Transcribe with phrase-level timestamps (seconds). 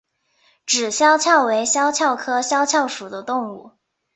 [0.65, 3.73] 脂肖峭为肖峭科肖峭属的动物。